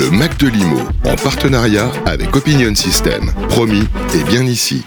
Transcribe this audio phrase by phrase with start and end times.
[0.00, 3.30] Le Mac de Limo, en partenariat avec Opinion System.
[3.50, 4.82] Promis, et bien ici.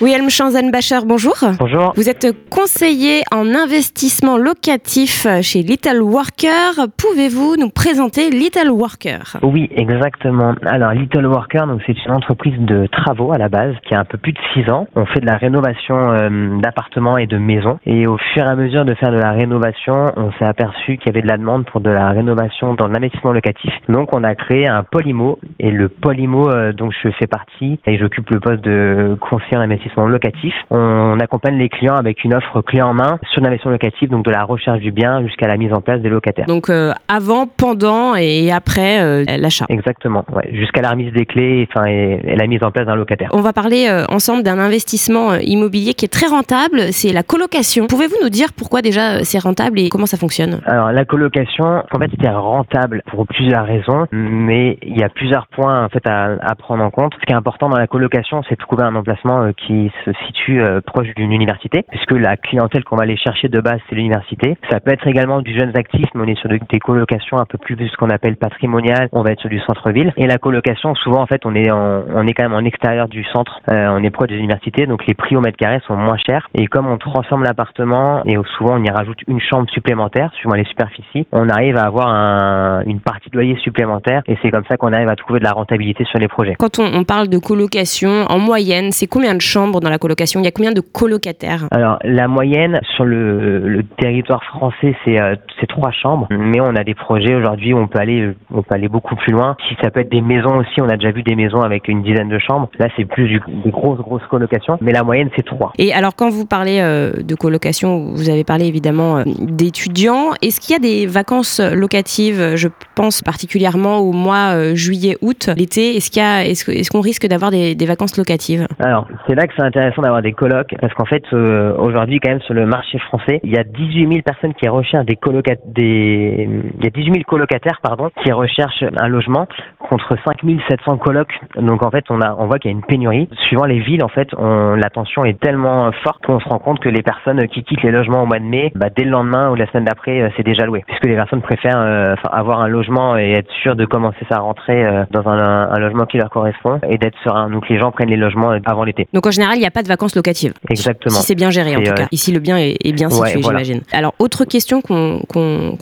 [0.00, 1.36] Wilhelm Schanzenbacher, bonjour.
[1.56, 1.92] Bonjour.
[1.94, 6.88] Vous êtes conseiller en investissement locatif chez Little Worker.
[6.98, 9.36] Pouvez-vous nous présenter Little Worker?
[9.44, 10.56] Oui, exactement.
[10.66, 14.04] Alors, Little Worker, donc c'est une entreprise de travaux à la base qui a un
[14.04, 14.88] peu plus de 6 ans.
[14.96, 17.78] On fait de la rénovation euh, d'appartements et de maisons.
[17.86, 21.06] Et au fur et à mesure de faire de la rénovation, on s'est aperçu qu'il
[21.06, 23.72] y avait de la demande pour de la rénovation dans l'investissement locatif.
[23.88, 25.38] Donc, on a créé un Polymo.
[25.64, 29.60] Et le Polymo, euh, dont je fais partie, et j'occupe le poste de conseiller en
[29.60, 30.52] investissement locatif.
[30.68, 34.30] On accompagne les clients avec une offre clé en main sur l'investissement locatif, donc de
[34.30, 36.44] la recherche du bien jusqu'à la mise en place des locataires.
[36.44, 39.64] Donc euh, avant, pendant et après euh, l'achat.
[39.70, 43.30] Exactement, ouais, jusqu'à la remise des clés enfin, et, la mise en place d'un locataire.
[43.32, 47.86] On va parler euh, ensemble d'un investissement immobilier qui est très rentable, c'est la colocation.
[47.86, 50.60] Pouvez-vous nous dire pourquoi déjà c'est rentable et comment ça fonctionne?
[50.66, 55.46] Alors la colocation, en fait, c'est rentable pour plusieurs raisons, mais il y a plusieurs
[55.54, 57.14] points en fait à, à prendre en compte.
[57.20, 60.62] Ce qui est important dans la colocation, c'est de trouver un emplacement qui se situe
[60.62, 64.56] euh, proche d'une université, puisque la clientèle qu'on va aller chercher de base, c'est l'université.
[64.70, 67.58] Ça peut être également du jeunes actifs, mais on est sur des colocations un peu
[67.58, 70.12] plus ce qu'on appelle patrimonial, on va être sur du centre-ville.
[70.16, 73.24] Et la colocation, souvent, en fait, on est, on est quand même en extérieur du
[73.24, 76.16] centre, euh, on est proche des universités, donc les prix au mètre carré sont moins
[76.26, 76.48] chers.
[76.54, 80.64] Et comme on transforme l'appartement, et souvent on y rajoute une chambre supplémentaire, suivant les
[80.64, 84.76] superficies, on arrive à avoir un, une partie de loyer supplémentaire, et c'est comme ça
[84.76, 86.56] qu'on arrive à trouver de la rentabilité sur les projets.
[86.58, 90.40] Quand on, on parle de colocation, en moyenne, c'est combien de chambres dans la colocation?
[90.40, 91.68] Il y a combien de colocataires?
[91.70, 95.36] Alors, la moyenne sur le, territoire français, c'est euh,
[95.68, 96.26] trois chambres.
[96.30, 99.32] Mais on a des projets aujourd'hui où on peut aller on peut aller beaucoup plus
[99.32, 99.56] loin.
[99.68, 102.02] Si ça peut être des maisons aussi, on a déjà vu des maisons avec une
[102.02, 102.68] dizaine de chambres.
[102.78, 104.78] Là, c'est plus des grosses, grosses colocations.
[104.80, 105.72] Mais la moyenne, c'est trois.
[105.78, 110.32] Et alors, quand vous parlez euh, de colocation, vous avez parlé évidemment euh, d'étudiants.
[110.42, 112.56] Est-ce qu'il y a des vacances locatives?
[112.56, 115.96] Je pense particulièrement au mois juillet-août, l'été.
[115.96, 118.66] Est-ce qu'il y a, est-ce, qu'on risque d'avoir des, vacances locatives?
[118.78, 122.30] Alors, c'est là que c'est intéressant d'avoir des colocs parce qu'en fait euh, aujourd'hui quand
[122.30, 125.64] même sur le marché français il y a 18 000 personnes qui recherchent des colocataires
[125.66, 126.48] des
[126.78, 129.46] il y a 18 000 colocataires pardon qui recherchent un logement
[129.94, 132.84] contre 5 700 colocs donc en fait on a on voit qu'il y a une
[132.84, 136.58] pénurie suivant les villes en fait on, la tension est tellement forte qu'on se rend
[136.58, 139.10] compte que les personnes qui quittent les logements au mois de mai bah, dès le
[139.10, 142.60] lendemain ou la semaine d'après euh, c'est déjà loué puisque les personnes préfèrent euh, avoir
[142.60, 146.30] un logement et être sûr de commencer sa rentrée dans un, un, logement qui leur
[146.30, 149.56] correspond et d'être serein donc les gens prennent les logements avant l'été donc en général,
[149.56, 150.54] il n'y a pas de vacances locatives.
[150.68, 151.14] Exactement.
[151.14, 152.08] Si c'est bien géré, en tout cas.
[152.10, 153.80] Ici, le bien est, bien situé, j'imagine.
[153.92, 155.20] Alors, autre question qu'on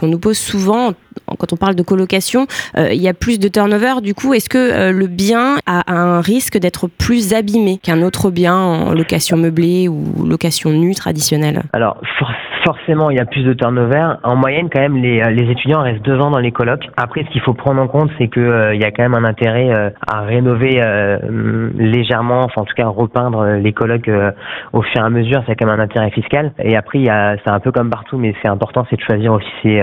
[0.03, 0.93] nous pose souvent
[1.39, 2.47] quand on parle de colocation,
[2.77, 4.01] euh, il y a plus de turnover.
[4.03, 8.31] Du coup, est-ce que euh, le bien a un risque d'être plus abîmé qu'un autre
[8.31, 11.63] bien en location meublée ou location nue traditionnelle?
[11.73, 12.01] Alors,
[12.65, 14.15] forcément, il y a plus de turnover.
[14.23, 16.89] En moyenne, quand même, les, les étudiants restent deux ans dans les colocs.
[16.97, 19.25] Après, ce qu'il faut prendre en compte, c'est que euh, y a quand même un
[19.25, 19.71] intérêt
[20.07, 20.81] à rénover
[21.77, 24.11] légèrement, enfin en tout cas repeindre les colocs
[24.73, 25.43] au fur et à mesure.
[25.47, 26.53] C'est quand même un intérêt fiscal.
[26.59, 27.05] Et après,
[27.45, 29.79] c'est un peu comme partout, mais c'est important, c'est de choisir aussi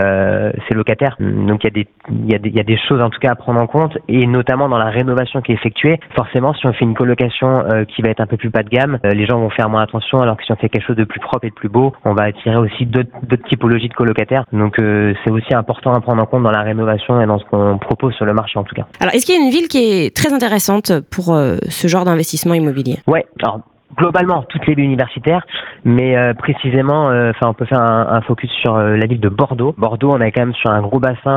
[0.67, 1.15] ses locataires.
[1.45, 3.09] Donc il y, a des, il, y a des, il y a des choses en
[3.09, 5.99] tout cas à prendre en compte et notamment dans la rénovation qui est effectuée.
[6.15, 8.69] Forcément, si on fait une colocation euh, qui va être un peu plus bas de
[8.69, 10.21] gamme, euh, les gens vont faire moins attention.
[10.21, 12.13] Alors que si on fait quelque chose de plus propre et de plus beau, on
[12.13, 13.09] va attirer aussi d'autres
[13.49, 14.45] typologies de colocataires.
[14.51, 17.45] Donc euh, c'est aussi important à prendre en compte dans la rénovation et dans ce
[17.45, 18.85] qu'on propose sur le marché en tout cas.
[18.99, 22.53] Alors est-ce qu'il y a une ville qui est très intéressante pour ce genre d'investissement
[22.53, 22.97] immobilier?
[23.07, 23.25] Ouais.
[23.41, 23.61] Alors
[23.95, 25.45] globalement toutes les villes universitaires,
[25.83, 29.19] mais euh, précisément, euh, enfin, on peut faire un, un focus sur euh, la ville
[29.19, 29.73] de Bordeaux.
[29.77, 31.29] Bordeaux, on est quand même sur un gros bassin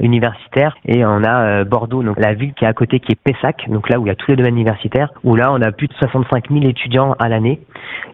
[0.00, 3.68] universitaire et on a Bordeaux, donc la ville qui est à côté, qui est Pessac,
[3.68, 5.88] donc là où il y a tous les domaines universitaires, où là on a plus
[5.88, 7.60] de 65 000 étudiants à l'année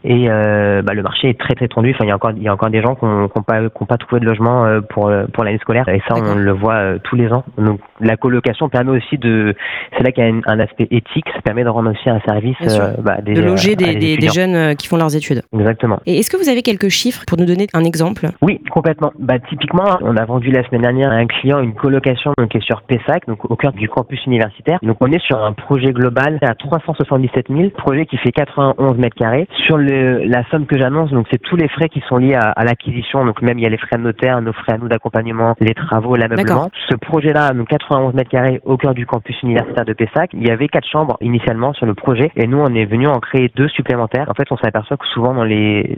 [0.04, 1.92] et bah, le marché est très très tendu.
[1.94, 3.96] Enfin, il y a encore il y a encore des gens qui n'ont pas pas
[3.96, 7.44] trouvé de logement pour pour l'année scolaire et ça on le voit tous les ans.
[7.56, 9.54] Donc la colocation permet aussi de,
[9.96, 12.56] c'est là qu'il y a un, aspect éthique, ça permet de rendre aussi un service
[13.00, 15.42] bah, des loger des, des, jeunes euh, qui font leurs études.
[15.52, 16.00] Exactement.
[16.06, 18.28] Et est-ce que vous avez quelques chiffres pour nous donner un exemple?
[18.42, 19.12] Oui, complètement.
[19.18, 22.58] Bah, typiquement, on a vendu la semaine dernière à un client une colocation donc, qui
[22.58, 24.78] est sur Pessac, donc au cœur du campus universitaire.
[24.82, 29.16] Donc on est sur un projet global à 377 000, projet qui fait 91 mètres
[29.16, 29.46] carrés.
[29.66, 32.50] Sur le, la somme que j'annonce, donc c'est tous les frais qui sont liés à,
[32.50, 34.88] à l'acquisition, donc même il y a les frais de notaire, nos frais à nous
[34.88, 36.70] d'accompagnement, les travaux, l'ameublement.
[36.88, 40.50] Ce projet-là, donc 91 mètres carrés au cœur du campus universitaire de Pessac, il y
[40.50, 43.50] avait quatre chambres initialement sur le projet et nous on est venu en créer créer
[43.54, 44.26] deux supplémentaires.
[44.28, 45.96] En fait, on s'aperçoit que souvent dans les,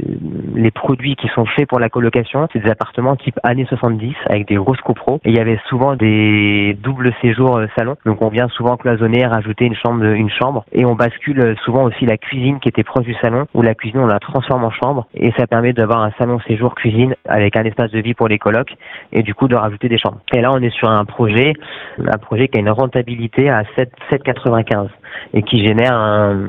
[0.54, 4.48] les produits qui sont faits pour la colocation, c'est des appartements type années 70 avec
[4.48, 5.20] des grosses copros.
[5.24, 7.96] Et il y avait souvent des doubles séjours euh, salon.
[8.04, 10.64] Donc on vient souvent cloisonner, rajouter une chambre, une chambre.
[10.72, 14.00] Et on bascule souvent aussi la cuisine qui était proche du salon, ou la cuisine
[14.00, 15.06] on la transforme en chambre.
[15.14, 18.38] Et ça permet d'avoir un salon séjour cuisine avec un espace de vie pour les
[18.38, 18.74] colocs
[19.12, 20.20] et du coup de rajouter des chambres.
[20.34, 21.54] Et là on est sur un projet,
[21.98, 24.88] un projet qui a une rentabilité à 7,95
[25.34, 26.48] et qui génère un,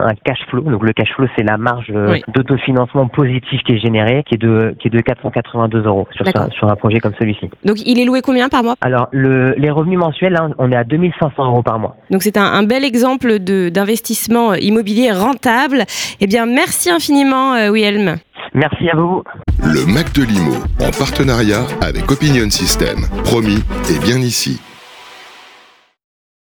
[0.00, 0.62] un, cash flow.
[0.62, 4.38] Donc le cash flow, c'est la marge euh, d'autofinancement positif qui est générée, qui est
[4.38, 7.48] de qui est de 482 euros sur, sur un projet comme celui-ci.
[7.64, 8.74] Donc il est loué combien par mois?
[8.80, 11.96] Alors le, les revenus mensuels, hein, on est à 2500 euros par mois.
[12.10, 15.84] Donc c'est un, un, bel exemple de d'investissement immobilier rentable.
[16.20, 18.16] Eh bien merci infiniment, euh, Wilhelm.
[18.54, 19.22] Merci à vous.
[19.62, 22.98] Le Mac de Limo, en partenariat avec Opinion System.
[23.24, 24.60] Promis, et bien ici.